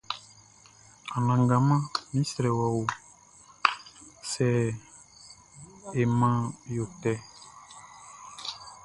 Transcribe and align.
Anangaman 1.17 1.81
mi 2.13 2.21
srɛ 2.31 2.49
wɔ 2.57 2.65
o, 2.79 2.81
siɛ 4.29 4.51
he 5.91 6.01
man 6.19 6.35
yo 6.75 6.83
tɛ. 7.01 7.13